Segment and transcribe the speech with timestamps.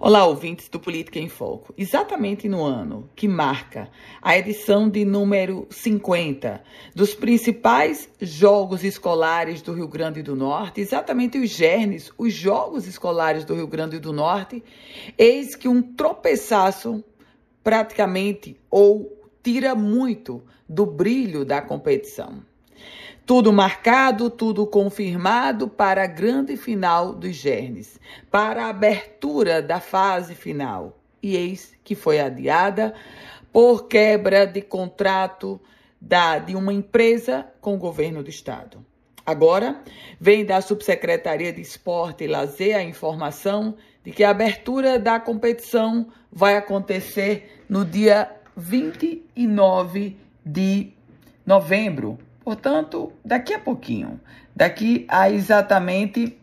[0.00, 1.72] Olá, ouvintes do Política em Foco.
[1.78, 3.88] Exatamente no ano que marca
[4.20, 6.60] a edição de número 50
[6.92, 13.44] dos principais jogos escolares do Rio Grande do Norte, exatamente os gernes, os jogos escolares
[13.44, 14.64] do Rio Grande do Norte,
[15.16, 17.02] eis que um tropeçaço
[17.62, 22.42] praticamente ou tira muito do brilho da competição.
[23.26, 27.98] Tudo marcado, tudo confirmado para a grande final dos Gernes,
[28.30, 30.98] para a abertura da fase final.
[31.22, 32.92] E eis que foi adiada
[33.50, 35.58] por quebra de contrato
[35.98, 38.84] da, de uma empresa com o governo do estado.
[39.24, 39.80] Agora,
[40.20, 46.08] vem da Subsecretaria de Esporte e Lazer a informação de que a abertura da competição
[46.30, 50.14] vai acontecer no dia 29
[50.44, 50.92] de
[51.46, 54.20] novembro, Portanto, daqui a pouquinho,
[54.54, 56.38] daqui a exatamente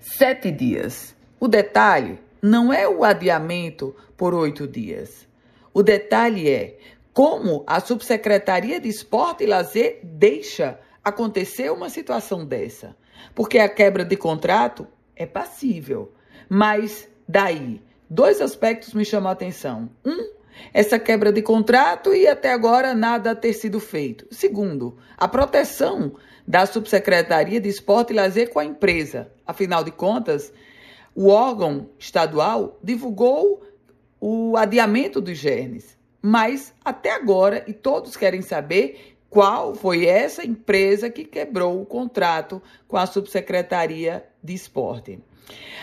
[0.00, 1.14] sete dias.
[1.38, 5.28] O detalhe não é o adiamento por oito dias.
[5.74, 6.78] O detalhe é
[7.12, 12.96] como a Subsecretaria de Esporte e Lazer deixa acontecer uma situação dessa.
[13.34, 16.12] Porque a quebra de contrato é passível.
[16.48, 19.90] Mas daí, dois aspectos me chamam a atenção.
[20.04, 20.35] Um,
[20.72, 24.26] essa quebra de contrato e até agora nada ter sido feito.
[24.30, 26.14] Segundo, a proteção
[26.46, 29.30] da Subsecretaria de Esporte e Lazer com a empresa.
[29.46, 30.52] Afinal de contas,
[31.14, 33.62] o órgão estadual divulgou
[34.20, 41.10] o adiamento dos gernes, mas até agora, e todos querem saber qual foi essa empresa
[41.10, 45.18] que quebrou o contrato com a Subsecretaria de Esporte.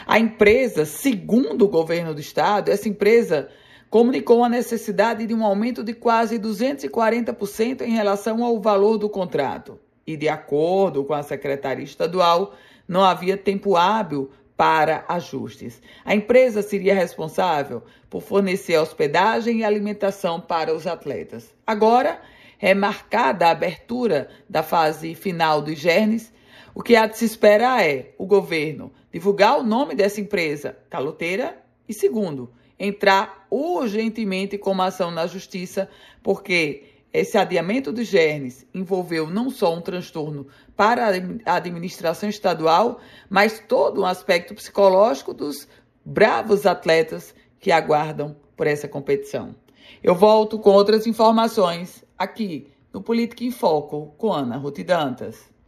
[0.05, 3.49] A empresa, segundo o governo do estado, essa empresa
[3.93, 9.79] comunicou a necessidade de um aumento de quase 240% em relação ao valor do contrato.
[10.03, 12.55] E, de acordo com a Secretaria Estadual,
[12.87, 15.79] não havia tempo hábil para ajustes.
[16.03, 21.53] A empresa seria responsável por fornecer hospedagem e alimentação para os atletas.
[21.67, 22.19] Agora,
[22.59, 26.33] é marcada a abertura da fase final dos Gernes.
[26.73, 31.63] O que há de se esperar é o governo divulgar o nome dessa empresa caloteira
[31.87, 35.89] e, segundo, entrar urgentemente com uma ação na justiça,
[36.21, 41.07] porque esse adiamento dos gernes envolveu não só um transtorno para
[41.45, 45.67] a administração estadual, mas todo um aspecto psicológico dos
[46.03, 49.55] bravos atletas que aguardam por essa competição.
[50.01, 55.52] Eu volto com outras informações aqui no Política em Foco com Ana Ruth Dantas.